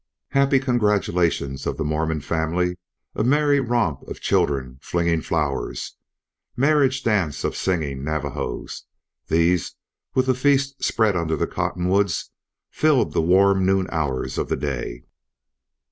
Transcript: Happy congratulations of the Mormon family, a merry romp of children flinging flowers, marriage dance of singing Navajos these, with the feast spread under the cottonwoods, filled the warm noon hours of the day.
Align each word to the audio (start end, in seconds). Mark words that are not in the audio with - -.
Happy 0.29 0.59
congratulations 0.59 1.67
of 1.67 1.77
the 1.77 1.83
Mormon 1.83 2.21
family, 2.21 2.75
a 3.13 3.23
merry 3.23 3.59
romp 3.59 4.01
of 4.07 4.19
children 4.19 4.79
flinging 4.81 5.21
flowers, 5.21 5.95
marriage 6.57 7.03
dance 7.03 7.43
of 7.43 7.55
singing 7.55 8.03
Navajos 8.03 8.85
these, 9.27 9.75
with 10.15 10.25
the 10.25 10.33
feast 10.33 10.83
spread 10.83 11.15
under 11.15 11.35
the 11.35 11.45
cottonwoods, 11.45 12.31
filled 12.71 13.13
the 13.13 13.21
warm 13.21 13.63
noon 13.63 13.87
hours 13.91 14.39
of 14.39 14.49
the 14.49 14.57
day. 14.57 15.03